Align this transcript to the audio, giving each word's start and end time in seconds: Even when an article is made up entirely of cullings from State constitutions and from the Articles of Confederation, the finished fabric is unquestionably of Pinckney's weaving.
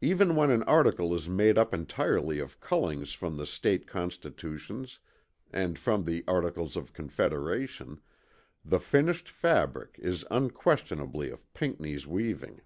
Even 0.00 0.36
when 0.36 0.50
an 0.52 0.62
article 0.62 1.12
is 1.12 1.28
made 1.28 1.58
up 1.58 1.74
entirely 1.74 2.38
of 2.38 2.60
cullings 2.60 3.12
from 3.12 3.44
State 3.44 3.84
constitutions 3.84 5.00
and 5.52 5.76
from 5.76 6.04
the 6.04 6.22
Articles 6.28 6.76
of 6.76 6.92
Confederation, 6.92 8.00
the 8.64 8.78
finished 8.78 9.28
fabric 9.28 9.96
is 9.98 10.24
unquestionably 10.30 11.30
of 11.30 11.52
Pinckney's 11.52 12.06
weaving. 12.06 12.60